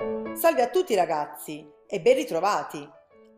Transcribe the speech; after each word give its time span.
Salve 0.00 0.62
a 0.62 0.70
tutti 0.70 0.94
ragazzi 0.94 1.68
e 1.86 2.00
ben 2.00 2.16
ritrovati! 2.16 2.78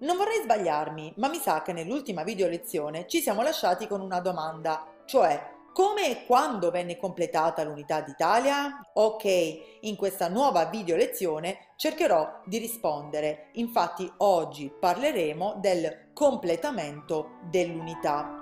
Non 0.00 0.16
vorrei 0.16 0.42
sbagliarmi, 0.42 1.14
ma 1.16 1.28
mi 1.28 1.38
sa 1.38 1.60
che 1.60 1.72
nell'ultima 1.72 2.22
video 2.22 2.46
lezione 2.46 3.08
ci 3.08 3.20
siamo 3.20 3.42
lasciati 3.42 3.88
con 3.88 4.00
una 4.00 4.20
domanda, 4.20 4.86
cioè 5.04 5.50
come 5.72 6.08
e 6.08 6.24
quando 6.24 6.70
venne 6.70 6.96
completata 6.96 7.64
l'unità 7.64 8.00
d'Italia? 8.00 8.78
Ok, 8.94 9.78
in 9.80 9.96
questa 9.96 10.28
nuova 10.28 10.66
video 10.66 10.94
lezione 10.94 11.72
cercherò 11.74 12.42
di 12.44 12.58
rispondere, 12.58 13.48
infatti 13.54 14.08
oggi 14.18 14.70
parleremo 14.70 15.56
del 15.58 16.10
completamento 16.12 17.38
dell'unità. 17.50 18.41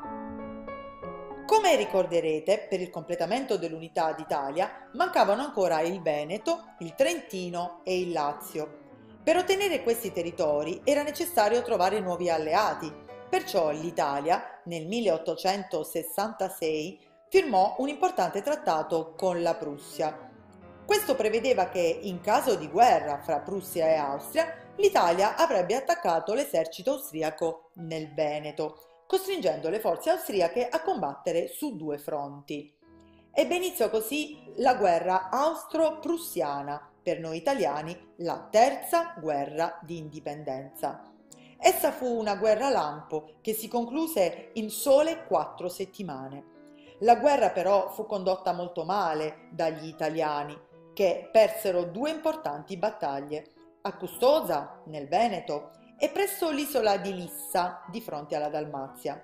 Come 1.51 1.75
ricorderete, 1.75 2.69
per 2.69 2.81
il 2.81 2.91
completamento 2.91 3.57
dell'unità 3.57 4.13
d'Italia 4.13 4.89
mancavano 4.93 5.43
ancora 5.43 5.81
il 5.81 6.01
Veneto, 6.01 6.75
il 6.79 6.95
Trentino 6.95 7.81
e 7.83 7.99
il 7.99 8.13
Lazio. 8.13 8.79
Per 9.25 9.37
ottenere 9.37 9.83
questi 9.83 10.13
territori 10.13 10.81
era 10.85 11.03
necessario 11.03 11.61
trovare 11.63 11.99
nuovi 11.99 12.31
alleati, 12.31 12.89
perciò 13.29 13.71
l'Italia 13.71 14.61
nel 14.67 14.87
1866 14.87 17.01
firmò 17.29 17.75
un 17.79 17.89
importante 17.89 18.43
trattato 18.43 19.15
con 19.17 19.43
la 19.43 19.57
Prussia. 19.57 20.31
Questo 20.87 21.17
prevedeva 21.17 21.69
che 21.69 21.99
in 22.03 22.21
caso 22.21 22.55
di 22.55 22.69
guerra 22.69 23.23
fra 23.23 23.41
Prussia 23.41 23.87
e 23.87 23.95
Austria 23.95 24.55
l'Italia 24.77 25.35
avrebbe 25.35 25.75
attaccato 25.75 26.33
l'esercito 26.33 26.93
austriaco 26.93 27.71
nel 27.75 28.15
Veneto 28.15 28.90
costringendo 29.11 29.71
le 29.71 29.81
forze 29.81 30.11
austriache 30.11 30.69
a 30.69 30.83
combattere 30.83 31.49
su 31.49 31.75
due 31.75 31.99
fronti. 31.99 32.73
Ebbe 33.33 33.57
inizio 33.57 33.91
così 33.91 34.39
la 34.59 34.77
guerra 34.77 35.31
austro-prussiana, 35.31 36.93
per 37.03 37.19
noi 37.19 37.39
italiani 37.39 38.13
la 38.19 38.47
terza 38.49 39.17
guerra 39.21 39.81
di 39.83 39.97
indipendenza. 39.97 41.03
Essa 41.59 41.91
fu 41.91 42.07
una 42.07 42.37
guerra 42.37 42.69
lampo 42.69 43.33
che 43.41 43.53
si 43.53 43.67
concluse 43.67 44.51
in 44.53 44.71
sole 44.71 45.25
quattro 45.25 45.69
settimane. 45.69 46.45
La 47.01 47.17
guerra 47.17 47.51
però 47.51 47.91
fu 47.91 48.07
condotta 48.07 48.53
molto 48.53 48.85
male 48.85 49.49
dagli 49.51 49.89
italiani, 49.89 50.57
che 50.95 51.29
persero 51.33 51.83
due 51.83 52.11
importanti 52.11 52.77
battaglie, 52.77 53.55
a 53.83 53.97
Custoza, 53.97 54.83
nel 54.85 55.09
Veneto, 55.09 55.71
e 56.03 56.09
presso 56.09 56.51
l'isola 56.51 56.97
di 56.97 57.15
Lissa, 57.15 57.85
di 57.91 58.01
fronte 58.01 58.35
alla 58.35 58.49
Dalmazia. 58.49 59.23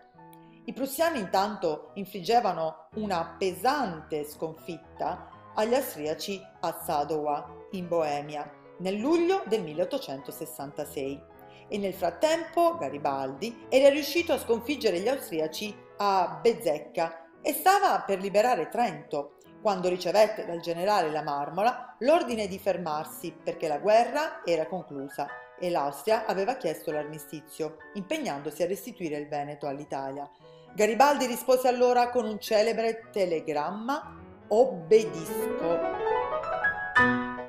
I 0.66 0.72
prussiani 0.74 1.18
intanto 1.18 1.92
infliggevano 1.94 2.88
una 2.96 3.34
pesante 3.38 4.24
sconfitta 4.24 5.30
agli 5.54 5.72
austriaci 5.72 6.38
a 6.60 6.78
Sadowa, 6.84 7.64
in 7.70 7.88
Boemia, 7.88 8.52
nel 8.80 8.96
luglio 8.96 9.42
del 9.46 9.62
1866 9.62 11.22
e 11.68 11.78
nel 11.78 11.94
frattempo 11.94 12.76
Garibaldi 12.76 13.64
era 13.70 13.88
riuscito 13.88 14.34
a 14.34 14.38
sconfiggere 14.38 15.00
gli 15.00 15.08
austriaci 15.08 15.74
a 15.96 16.38
Bezzecca 16.42 17.30
e 17.40 17.54
stava 17.54 18.02
per 18.02 18.20
liberare 18.20 18.68
Trento, 18.68 19.38
quando 19.62 19.88
ricevette 19.88 20.44
dal 20.44 20.60
generale 20.60 21.10
La 21.10 21.22
Marmola 21.22 21.96
l'ordine 22.00 22.46
di 22.48 22.58
fermarsi 22.58 23.34
perché 23.42 23.66
la 23.66 23.78
guerra 23.78 24.44
era 24.44 24.66
conclusa 24.66 25.26
e 25.58 25.70
l'Austria 25.70 26.26
aveva 26.26 26.56
chiesto 26.56 26.90
l'armistizio, 26.90 27.78
impegnandosi 27.94 28.62
a 28.62 28.66
restituire 28.66 29.16
il 29.16 29.28
Veneto 29.28 29.66
all'Italia. 29.66 30.28
Garibaldi 30.74 31.26
rispose 31.26 31.68
allora 31.68 32.10
con 32.10 32.26
un 32.26 32.38
celebre 32.38 33.08
telegramma 33.10 34.14
Obbedisco. 34.48 36.04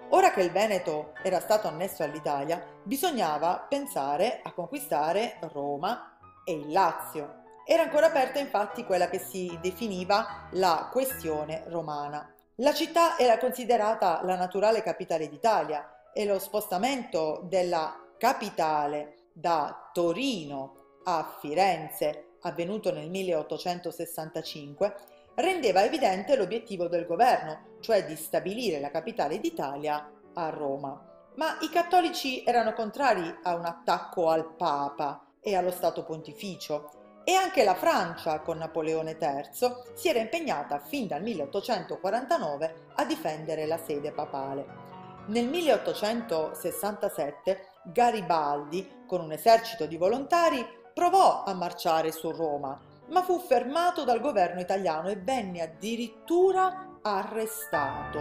Ora 0.09 0.31
che 0.31 0.41
il 0.41 0.51
Veneto 0.51 1.13
era 1.21 1.39
stato 1.39 1.67
annesso 1.67 2.03
all'Italia, 2.03 2.63
bisognava 2.83 3.65
pensare 3.67 4.39
a 4.41 4.51
conquistare 4.51 5.37
Roma 5.51 6.17
e 6.45 6.53
il 6.53 6.71
Lazio. 6.71 7.43
Era 7.65 7.83
ancora 7.83 8.07
aperta 8.07 8.39
infatti 8.39 8.85
quella 8.85 9.09
che 9.09 9.19
si 9.19 9.57
definiva 9.61 10.47
la 10.51 10.89
questione 10.91 11.63
romana. 11.67 12.33
La 12.55 12.73
città 12.73 13.17
era 13.17 13.37
considerata 13.37 14.21
la 14.23 14.35
naturale 14.35 14.81
capitale 14.81 15.27
d'Italia 15.27 15.96
e 16.17 16.25
lo 16.25 16.39
spostamento 16.39 17.41
della 17.43 17.95
capitale 18.17 19.27
da 19.31 19.91
Torino 19.93 21.01
a 21.03 21.37
Firenze, 21.39 22.37
avvenuto 22.41 22.91
nel 22.91 23.07
1865, 23.07 24.95
rendeva 25.35 25.83
evidente 25.83 26.35
l'obiettivo 26.35 26.87
del 26.87 27.05
governo, 27.05 27.77
cioè 27.81 28.03
di 28.03 28.15
stabilire 28.15 28.79
la 28.79 28.89
capitale 28.89 29.39
d'Italia 29.39 30.11
a 30.33 30.49
Roma. 30.49 30.99
Ma 31.35 31.55
i 31.61 31.69
cattolici 31.69 32.43
erano 32.43 32.73
contrari 32.73 33.31
a 33.43 33.53
un 33.53 33.65
attacco 33.65 34.31
al 34.31 34.55
Papa 34.55 35.23
e 35.39 35.55
allo 35.55 35.69
Stato 35.69 36.03
Pontificio 36.03 37.21
e 37.23 37.35
anche 37.35 37.63
la 37.63 37.75
Francia 37.75 38.39
con 38.39 38.57
Napoleone 38.57 39.17
III 39.21 39.49
si 39.93 40.09
era 40.09 40.17
impegnata 40.17 40.79
fin 40.79 41.05
dal 41.05 41.21
1849 41.21 42.75
a 42.95 43.05
difendere 43.05 43.67
la 43.67 43.77
sede 43.77 44.11
papale. 44.11 44.86
Nel 45.27 45.47
1867 45.47 47.71
Garibaldi, 47.83 49.03
con 49.05 49.19
un 49.19 49.33
esercito 49.33 49.85
di 49.85 49.97
volontari, 49.97 50.65
provò 50.93 51.43
a 51.43 51.53
marciare 51.53 52.13
su 52.13 52.31
Roma, 52.31 52.79
ma 53.09 53.21
fu 53.23 53.37
fermato 53.39 54.05
dal 54.05 54.21
governo 54.21 54.61
italiano 54.61 55.09
e 55.09 55.17
venne 55.17 55.61
addirittura 55.61 56.99
arrestato. 57.01 58.19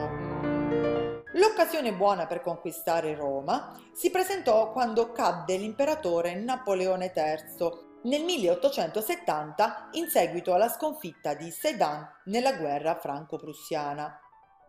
L'occasione 1.34 1.92
buona 1.92 2.26
per 2.26 2.40
conquistare 2.40 3.14
Roma 3.14 3.80
si 3.92 4.10
presentò 4.10 4.72
quando 4.72 5.12
cadde 5.12 5.56
l'imperatore 5.56 6.34
Napoleone 6.34 7.12
III 7.14 7.84
nel 8.02 8.24
1870 8.24 9.90
in 9.92 10.08
seguito 10.08 10.52
alla 10.54 10.68
sconfitta 10.68 11.34
di 11.34 11.52
Sedan 11.52 12.04
nella 12.24 12.54
guerra 12.54 12.96
franco-prussiana. 12.96 14.22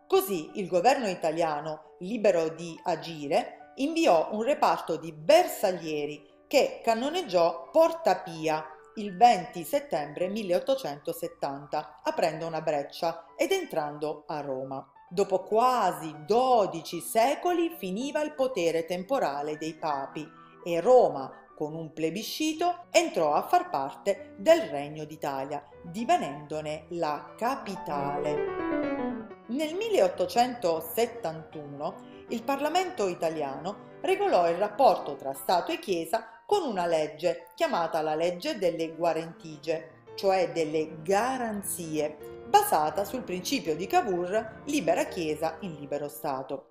Così 0.08 0.52
il 0.54 0.68
governo 0.68 1.06
italiano, 1.06 1.96
libero 1.98 2.48
di 2.48 2.74
agire, 2.84 3.72
inviò 3.74 4.30
un 4.32 4.42
reparto 4.42 4.96
di 4.96 5.12
bersaglieri 5.12 6.26
che 6.46 6.80
cannoneggiò 6.82 7.68
Porta 7.70 8.16
Pia 8.16 8.64
il 8.94 9.14
20 9.14 9.62
settembre 9.64 10.28
1870, 10.28 12.00
aprendo 12.04 12.46
una 12.46 12.62
breccia 12.62 13.26
ed 13.36 13.52
entrando 13.52 14.24
a 14.28 14.40
Roma. 14.40 14.82
Dopo 15.10 15.42
quasi 15.42 16.14
12 16.24 17.00
secoli 17.00 17.74
finiva 17.76 18.22
il 18.22 18.32
potere 18.32 18.86
temporale 18.86 19.58
dei 19.58 19.74
papi 19.74 20.26
e 20.64 20.80
Roma, 20.80 21.30
con 21.54 21.74
un 21.74 21.92
plebiscito, 21.92 22.86
entrò 22.90 23.34
a 23.34 23.42
far 23.42 23.68
parte 23.68 24.32
del 24.38 24.62
Regno 24.62 25.04
d'Italia, 25.04 25.62
divenendone 25.82 26.86
la 26.88 27.34
capitale. 27.36 28.77
Nel 29.50 29.74
1871 29.74 31.94
il 32.28 32.42
Parlamento 32.42 33.08
italiano 33.08 33.96
regolò 34.02 34.46
il 34.50 34.58
rapporto 34.58 35.16
tra 35.16 35.32
Stato 35.32 35.72
e 35.72 35.78
Chiesa 35.78 36.42
con 36.44 36.64
una 36.64 36.84
legge 36.84 37.46
chiamata 37.54 38.02
la 38.02 38.14
legge 38.14 38.58
delle 38.58 38.94
guarentigie, 38.94 40.02
cioè 40.16 40.52
delle 40.52 41.00
garanzie, 41.02 42.44
basata 42.46 43.06
sul 43.06 43.22
principio 43.22 43.74
di 43.74 43.86
Cavour 43.86 44.64
libera 44.66 45.04
Chiesa 45.04 45.56
in 45.60 45.76
libero 45.76 46.08
Stato. 46.08 46.66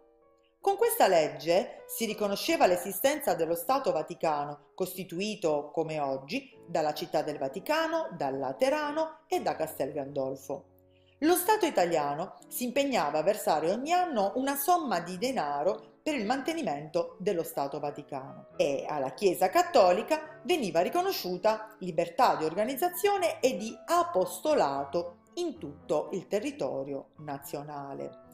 Con 0.62 0.78
questa 0.78 1.08
legge 1.08 1.82
si 1.88 2.06
riconosceva 2.06 2.68
l'esistenza 2.68 3.34
dello 3.34 3.56
Stato 3.56 3.92
Vaticano, 3.92 4.74
costituito 4.76 5.72
come 5.74 6.00
oggi 6.00 6.56
dalla 6.68 6.94
Città 6.94 7.24
del 7.24 7.40
Vaticano, 7.40 8.10
dal 8.16 8.38
Laterano 8.38 9.22
e 9.28 9.42
da 9.42 9.56
Castel 9.56 9.94
Gandolfo. 9.94 10.76
Lo 11.22 11.34
Stato 11.34 11.66
italiano 11.66 12.36
si 12.48 12.66
impegnava 12.66 13.18
a 13.18 13.24
versare 13.24 13.72
ogni 13.72 13.92
anno 13.92 14.34
una 14.36 14.56
somma 14.56 15.00
di 15.00 15.18
denaro 15.18 15.96
per 16.04 16.14
il 16.14 16.28
mantenimento 16.28 17.16
dello 17.18 17.42
Stato 17.42 17.80
Vaticano 17.80 18.50
e 18.56 18.86
alla 18.88 19.14
Chiesa 19.14 19.50
Cattolica 19.50 20.40
veniva 20.44 20.82
riconosciuta 20.82 21.76
libertà 21.80 22.36
di 22.36 22.46
organizzazione 22.46 23.40
e 23.40 23.58
di 23.58 23.76
apostolato 23.88 25.22
in 25.36 25.58
tutto 25.58 26.10
il 26.12 26.28
territorio 26.28 27.08
nazionale. 27.18 28.27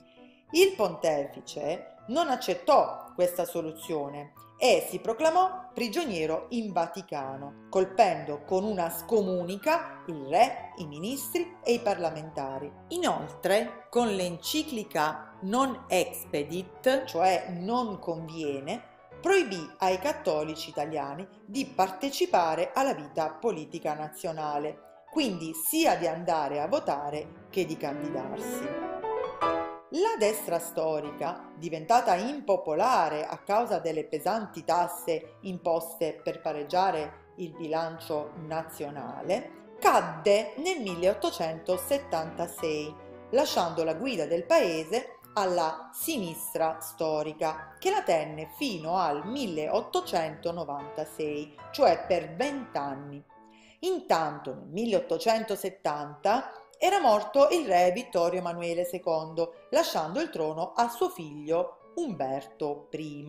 Il 0.55 0.75
pontefice 0.75 1.95
non 2.09 2.29
accettò 2.29 3.11
questa 3.15 3.43
soluzione 3.43 4.33
e 4.55 4.85
si 4.87 4.99
proclamò 4.99 5.71
prigioniero 5.73 6.45
in 6.49 6.71
Vaticano, 6.71 7.65
colpendo 7.69 8.43
con 8.43 8.63
una 8.63 8.91
scomunica 8.91 10.03
il 10.05 10.27
re, 10.27 10.73
i 10.75 10.85
ministri 10.85 11.55
e 11.63 11.73
i 11.73 11.79
parlamentari. 11.79 12.71
Inoltre, 12.89 13.87
con 13.89 14.09
l'enciclica 14.09 15.37
Non 15.41 15.85
expedit, 15.87 17.05
cioè 17.05 17.47
non 17.57 17.97
conviene, 17.97 18.81
proibì 19.19 19.73
ai 19.79 19.97
cattolici 19.97 20.69
italiani 20.69 21.27
di 21.47 21.65
partecipare 21.65 22.69
alla 22.75 22.93
vita 22.93 23.31
politica 23.31 23.95
nazionale, 23.95 25.03
quindi 25.09 25.51
sia 25.55 25.95
di 25.95 26.05
andare 26.05 26.61
a 26.61 26.67
votare 26.67 27.47
che 27.49 27.65
di 27.65 27.75
candidarsi. 27.75 28.83
La 29.95 30.15
destra 30.17 30.57
storica, 30.57 31.51
diventata 31.55 32.15
impopolare 32.15 33.27
a 33.27 33.37
causa 33.37 33.77
delle 33.77 34.05
pesanti 34.05 34.63
tasse 34.63 35.35
imposte 35.41 36.19
per 36.23 36.41
pareggiare 36.41 37.33
il 37.35 37.51
bilancio 37.51 38.31
nazionale, 38.47 39.75
cadde 39.77 40.55
nel 40.57 40.81
1876, 40.81 42.95
lasciando 43.33 43.83
la 43.83 43.93
guida 43.93 44.25
del 44.25 44.45
paese 44.45 45.19
alla 45.35 45.91
sinistra 45.93 46.79
storica, 46.79 47.75
che 47.77 47.91
la 47.91 48.01
tenne 48.01 48.49
fino 48.55 48.97
al 48.97 49.27
1896, 49.27 51.55
cioè 51.71 52.03
per 52.07 52.33
vent'anni. 52.33 53.23
Intanto 53.81 54.55
nel 54.55 54.69
1870 54.71 56.62
era 56.83 56.99
morto 56.99 57.47
il 57.51 57.65
re 57.65 57.93
Vittorio 57.93 58.39
Emanuele 58.39 58.85
II, 58.91 59.47
lasciando 59.69 60.19
il 60.19 60.29
trono 60.29 60.73
a 60.73 60.89
suo 60.89 61.07
figlio 61.07 61.93
Umberto 61.95 62.89
I. 62.91 63.25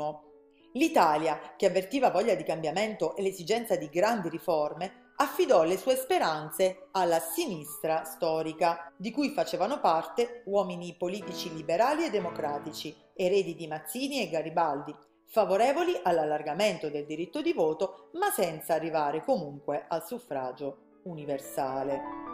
L'Italia, 0.73 1.55
che 1.57 1.67
avvertiva 1.67 2.11
voglia 2.11 2.35
di 2.35 2.43
cambiamento 2.43 3.15
e 3.15 3.23
l'esigenza 3.23 3.77
di 3.77 3.89
grandi 3.89 4.29
riforme, 4.29 5.13
affidò 5.19 5.63
le 5.63 5.79
sue 5.79 5.95
speranze 5.95 6.89
alla 6.91 7.21
sinistra 7.21 8.03
storica, 8.03 8.93
di 8.97 9.13
cui 9.13 9.29
facevano 9.29 9.79
parte 9.79 10.43
uomini 10.47 10.97
politici 10.99 11.55
liberali 11.55 12.07
e 12.07 12.11
democratici, 12.11 12.93
eredi 13.15 13.55
di 13.55 13.69
Mazzini 13.69 14.21
e 14.21 14.31
Garibaldi, 14.31 14.93
favorevoli 15.27 15.97
all'allargamento 16.03 16.91
del 16.91 17.07
diritto 17.07 17.41
di 17.41 17.53
voto, 17.53 18.09
ma 18.15 18.33
senza 18.33 18.75
arrivare 18.75 19.23
comunque 19.23 19.85
al 19.87 20.05
suffragio 20.05 21.03
universale. 21.05 22.34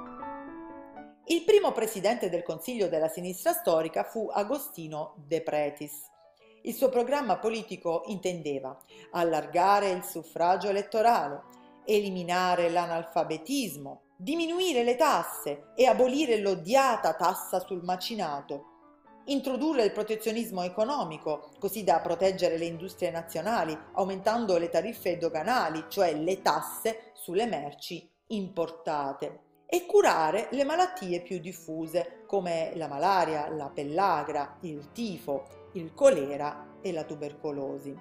Il 1.26 1.44
primo 1.44 1.70
presidente 1.70 2.28
del 2.28 2.42
Consiglio 2.42 2.88
della 2.88 3.08
sinistra 3.08 3.52
storica 3.52 4.02
fu 4.02 4.28
Agostino 4.32 5.14
De 5.26 5.42
Pretis. 5.42 6.08
Il 6.62 6.74
suo 6.74 6.88
programma 6.88 7.38
politico 7.38 8.02
intendeva 8.06 8.76
allargare 9.12 9.90
il 9.90 10.02
suffragio 10.02 10.68
elettorale, 10.68 11.42
eliminare 11.84 12.68
l'analfabetismo, 12.68 14.02
diminuire 14.16 14.82
le 14.82 14.96
tasse 14.96 15.72
e 15.76 15.86
abolire 15.86 16.38
l'odiata 16.38 17.14
tassa 17.14 17.60
sul 17.60 17.84
macinato, 17.84 18.64
introdurre 19.26 19.84
il 19.84 19.92
protezionismo 19.92 20.62
economico, 20.62 21.50
così 21.60 21.84
da 21.84 22.00
proteggere 22.00 22.58
le 22.58 22.66
industrie 22.66 23.10
nazionali, 23.10 23.78
aumentando 23.92 24.58
le 24.58 24.68
tariffe 24.68 25.16
doganali, 25.16 25.84
cioè 25.88 26.12
le 26.14 26.42
tasse 26.42 27.12
sulle 27.14 27.46
merci 27.46 28.10
importate 28.28 29.48
e 29.72 29.86
curare 29.86 30.48
le 30.50 30.64
malattie 30.64 31.20
più 31.20 31.38
diffuse 31.38 32.24
come 32.26 32.72
la 32.74 32.88
malaria, 32.88 33.48
la 33.50 33.70
pellagra, 33.72 34.56
il 34.62 34.90
tifo, 34.90 35.68
il 35.74 35.94
colera 35.94 36.78
e 36.82 36.90
la 36.90 37.04
tubercolosi. 37.04 37.96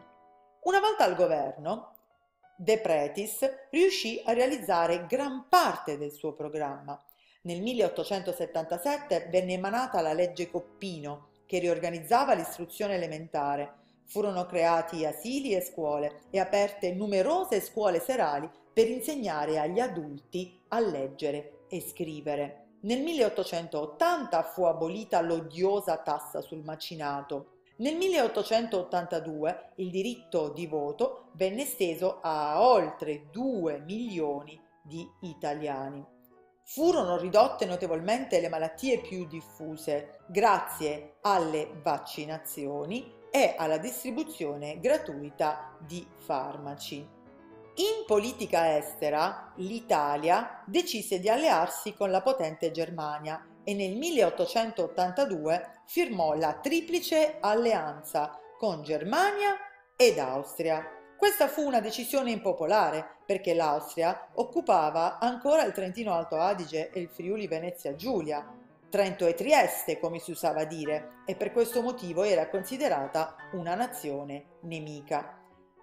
Una 0.63 0.79
volta 0.79 1.03
al 1.03 1.15
governo, 1.15 1.93
De 2.57 2.79
Pretis 2.79 3.47
riuscì 3.69 4.19
a 4.25 4.33
realizzare 4.33 5.05
gran 5.05 5.45
parte 5.47 5.99
del 5.99 6.11
suo 6.11 6.33
programma. 6.33 6.99
Nel 7.43 7.61
1877 7.61 9.27
venne 9.29 9.53
emanata 9.53 10.01
la 10.01 10.13
legge 10.13 10.49
Coppino, 10.49 11.29
che 11.45 11.59
riorganizzava 11.59 12.33
l'istruzione 12.33 12.95
elementare. 12.95 13.75
Furono 14.05 14.47
creati 14.47 15.05
asili 15.05 15.53
e 15.53 15.61
scuole 15.61 16.21
e 16.31 16.39
aperte 16.39 16.93
numerose 16.93 17.61
scuole 17.61 17.99
serali 17.99 18.49
per 18.73 18.89
insegnare 18.89 19.59
agli 19.59 19.79
adulti 19.79 20.59
a 20.69 20.79
leggere 20.79 21.58
e 21.69 21.81
scrivere. 21.81 22.77
Nel 22.81 23.01
1880 23.01 24.43
fu 24.43 24.63
abolita 24.63 25.21
l'odiosa 25.21 25.97
tassa 25.97 26.41
sul 26.41 26.63
macinato. 26.63 27.57
Nel 27.77 27.95
1882 27.95 29.71
il 29.75 29.89
diritto 29.89 30.49
di 30.49 30.65
voto 30.65 31.29
venne 31.33 31.61
esteso 31.61 32.19
a 32.21 32.61
oltre 32.61 33.29
2 33.31 33.79
milioni 33.79 34.59
di 34.81 35.07
italiani. 35.21 36.05
Furono 36.63 37.17
ridotte 37.17 37.65
notevolmente 37.65 38.39
le 38.39 38.49
malattie 38.49 38.99
più 38.99 39.25
diffuse 39.27 40.19
grazie 40.27 41.15
alle 41.21 41.69
vaccinazioni 41.81 43.11
e 43.31 43.55
alla 43.57 43.77
distribuzione 43.77 44.79
gratuita 44.79 45.75
di 45.79 46.05
farmaci. 46.17 47.18
In 47.79 48.03
politica 48.05 48.75
estera, 48.75 49.53
l'Italia 49.55 50.61
decise 50.65 51.17
di 51.17 51.29
allearsi 51.29 51.93
con 51.93 52.11
la 52.11 52.21
potente 52.21 52.71
Germania 52.71 53.41
e 53.63 53.73
nel 53.73 53.95
1882 53.95 55.83
firmò 55.85 56.33
la 56.33 56.55
Triplice 56.55 57.37
Alleanza 57.39 58.37
con 58.57 58.83
Germania 58.83 59.55
ed 59.95 60.19
Austria. 60.19 60.85
Questa 61.17 61.47
fu 61.47 61.65
una 61.65 61.79
decisione 61.79 62.31
impopolare 62.31 63.19
perché 63.25 63.53
l'Austria 63.53 64.27
occupava 64.33 65.17
ancora 65.17 65.63
il 65.63 65.71
Trentino 65.71 66.11
Alto 66.13 66.35
Adige 66.35 66.89
e 66.89 66.99
il 66.99 67.07
Friuli 67.07 67.47
Venezia 67.47 67.95
Giulia, 67.95 68.45
Trento 68.89 69.25
e 69.25 69.35
Trieste, 69.35 69.99
come 69.99 70.19
si 70.19 70.31
usava 70.31 70.65
dire, 70.65 71.21
e 71.25 71.35
per 71.35 71.53
questo 71.53 71.81
motivo 71.81 72.23
era 72.23 72.49
considerata 72.49 73.37
una 73.53 73.75
nazione 73.75 74.57
nemica. 74.63 75.38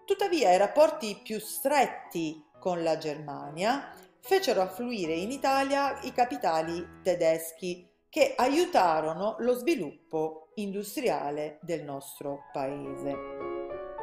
Tuttavia 0.07 0.53
i 0.53 0.57
rapporti 0.57 1.19
più 1.21 1.41
stretti 1.41 2.41
con 2.61 2.85
la 2.85 2.97
Germania 2.97 3.93
fecero 4.21 4.63
affluire 4.63 5.15
in 5.15 5.33
Italia 5.33 5.99
i 6.03 6.13
capitali 6.13 7.01
tedeschi 7.03 7.91
che 8.09 8.35
aiutarono 8.37 9.35
lo 9.41 9.55
sviluppo 9.55 10.53
industriale 10.55 11.59
del 11.61 11.83
nostro 11.83 12.45
paese. 12.53 13.17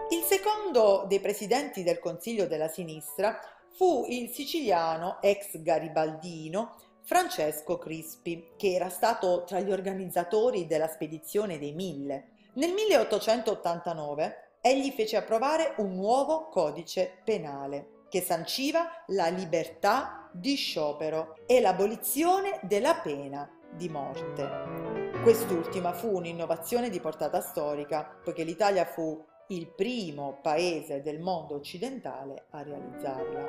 Il 0.10 0.24
secondo 0.24 1.06
dei 1.08 1.22
presidenti 1.22 1.84
del 1.84 2.00
Consiglio 2.00 2.48
della 2.48 2.68
Sinistra 2.68 3.40
fu 3.74 4.06
il 4.10 4.30
siciliano 4.30 5.22
ex 5.22 5.58
garibaldino 5.62 6.82
Francesco 7.04 7.78
Crispi, 7.78 8.50
che 8.58 8.74
era 8.74 8.90
stato 8.90 9.46
tra 9.46 9.62
gli 9.62 9.72
organizzatori 9.72 10.68
della 10.68 10.90
spedizione 10.90 11.58
dei 11.58 11.72
Mille. 11.72 12.32
Nel 12.56 12.74
1889 12.74 14.43
egli 14.66 14.92
fece 14.92 15.18
approvare 15.18 15.74
un 15.80 15.94
nuovo 15.94 16.48
codice 16.48 17.20
penale 17.26 18.06
che 18.08 18.22
sanciva 18.22 18.90
la 19.08 19.28
libertà 19.28 20.30
di 20.32 20.56
sciopero 20.56 21.36
e 21.46 21.60
l'abolizione 21.60 22.62
della 22.62 22.96
pena 22.96 23.50
di 23.76 23.90
morte. 23.90 25.12
Quest'ultima 25.22 25.92
fu 25.92 26.16
un'innovazione 26.16 26.90
di 26.90 27.02
portata 27.02 27.42
storica, 27.42 28.20
poiché 28.24 28.44
l'Italia 28.44 28.86
fu 28.86 29.22
il 29.48 29.68
primo 29.68 30.40
paese 30.42 31.02
del 31.02 31.20
mondo 31.20 31.56
occidentale 31.56 32.46
a 32.52 32.64
realizzarla. 32.64 33.46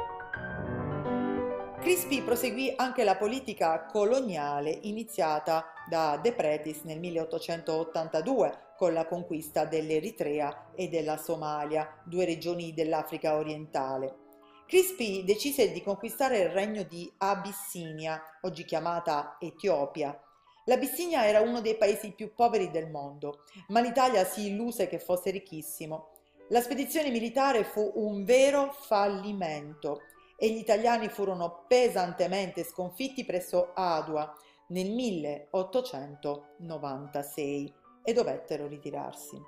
Crispi 1.79 2.23
proseguì 2.23 2.73
anche 2.75 3.05
la 3.05 3.15
politica 3.15 3.85
coloniale 3.85 4.71
iniziata 4.83 5.67
da 5.89 6.19
De 6.21 6.33
Pretis 6.33 6.83
nel 6.83 6.99
1882 6.99 8.64
con 8.77 8.93
la 8.93 9.07
conquista 9.07 9.65
dell'Eritrea 9.65 10.73
e 10.75 10.89
della 10.89 11.17
Somalia, 11.17 12.03
due 12.05 12.25
regioni 12.25 12.75
dell'Africa 12.75 13.37
orientale. 13.37 14.23
Crispi 14.67 15.23
decise 15.25 15.71
di 15.73 15.83
conquistare 15.83 16.39
il 16.39 16.49
regno 16.49 16.85
di 16.85 17.13
Abissinia, 17.19 18.19
oggi 18.43 18.65
chiamata 18.65 19.37
Etiopia. 19.39 20.19
L'Abissinia 20.65 21.27
era 21.27 21.41
uno 21.41 21.61
dei 21.61 21.77
paesi 21.77 22.13
più 22.13 22.33
poveri 22.35 22.71
del 22.71 22.89
mondo, 22.91 23.43
ma 23.69 23.81
l'Italia 23.81 24.25
si 24.25 24.47
illuse 24.47 24.89
che 24.89 24.99
fosse 24.99 25.31
ricchissimo. 25.31 26.09
La 26.49 26.63
spedizione 26.63 27.11
militare 27.11 27.65
fu 27.65 27.93
un 27.97 28.25
vero 28.25 28.73
fallimento 28.73 30.01
e 30.37 30.51
gli 30.51 30.59
italiani 30.59 31.09
furono 31.09 31.65
pesantemente 31.69 32.65
sconfitti 32.65 33.25
presso 33.25 33.71
Adua 33.75 34.35
nel 34.69 34.91
1896 34.91 37.83
e 38.05 38.13
dovettero 38.13 38.67
ritirarsi. 38.67 39.41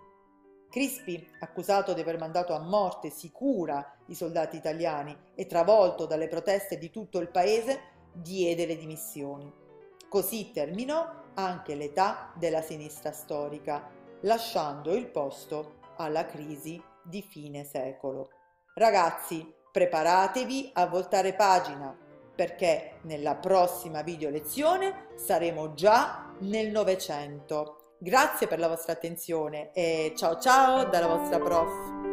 Crispi, 0.68 1.26
accusato 1.40 1.92
di 1.92 2.00
aver 2.00 2.18
mandato 2.18 2.52
a 2.52 2.58
morte 2.58 3.10
sicura 3.10 3.96
i 4.06 4.14
soldati 4.14 4.56
italiani 4.56 5.16
e 5.34 5.46
travolto 5.46 6.06
dalle 6.06 6.28
proteste 6.28 6.76
di 6.78 6.90
tutto 6.90 7.20
il 7.20 7.28
paese, 7.28 7.80
diede 8.12 8.66
le 8.66 8.76
dimissioni. 8.76 9.52
Così 10.08 10.50
terminò 10.52 11.24
anche 11.34 11.74
l'età 11.74 12.32
della 12.36 12.62
sinistra 12.62 13.12
storica, 13.12 13.90
lasciando 14.22 14.94
il 14.94 15.06
posto 15.08 15.78
alla 15.96 16.26
crisi 16.26 16.82
di 17.02 17.22
fine 17.22 17.64
secolo. 17.64 18.30
Ragazzi, 18.74 19.54
preparatevi 19.70 20.70
a 20.74 20.86
voltare 20.86 21.34
pagina 21.34 21.96
perché 22.34 22.98
nella 23.02 23.34
prossima 23.36 24.02
video 24.02 24.28
lezione 24.28 25.08
saremo 25.14 25.72
già 25.72 26.34
nel 26.40 26.70
Novecento. 26.70 27.85
Grazie 27.98 28.46
per 28.46 28.58
la 28.58 28.68
vostra 28.68 28.92
attenzione 28.92 29.72
e 29.72 30.12
ciao 30.16 30.38
ciao 30.38 30.84
dalla 30.84 31.06
vostra 31.06 31.38
prof. 31.38 32.05